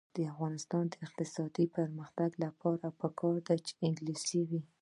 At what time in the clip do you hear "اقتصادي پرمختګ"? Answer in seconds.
1.07-2.29